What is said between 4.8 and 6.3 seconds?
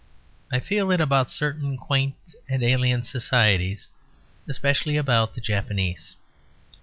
about the Japanese.